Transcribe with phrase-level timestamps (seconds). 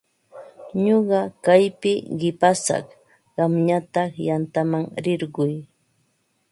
[0.83, 2.85] Ñuqa kaypi qipasaq,
[3.35, 5.51] qamñataq yantaman rirquy.